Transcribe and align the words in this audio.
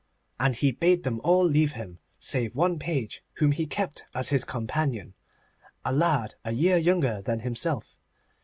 And 0.39 0.55
he 0.55 0.71
bade 0.71 1.03
them 1.03 1.21
all 1.23 1.45
leave 1.45 1.73
him, 1.73 1.99
save 2.17 2.55
one 2.55 2.79
page 2.79 3.23
whom 3.33 3.51
he 3.51 3.67
kept 3.67 4.05
as 4.15 4.29
his 4.29 4.43
companion, 4.43 5.13
a 5.85 5.93
lad 5.93 6.33
a 6.43 6.53
year 6.53 6.77
younger 6.77 7.21
than 7.21 7.41
himself. 7.41 7.95